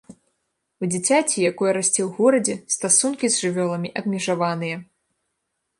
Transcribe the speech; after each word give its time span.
У 0.85 0.87
дзіцяці, 0.93 1.43
якое 1.51 1.71
расце 1.77 1.91
ў 1.91 2.07
горадзе, 2.17 2.55
стасункі 2.77 3.27
з 3.35 3.45
жывёламі 3.45 3.89
абмежаваныя. 4.03 4.77